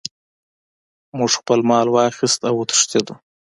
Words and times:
موږ 1.17 1.31
خپل 1.39 1.59
مال 1.69 1.87
واخیست 1.89 2.39
او 2.49 2.55
وتښتیدو. 2.59 3.15